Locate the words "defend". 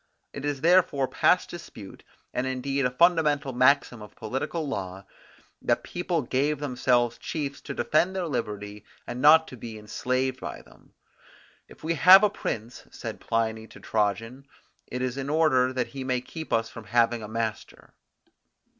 7.75-8.15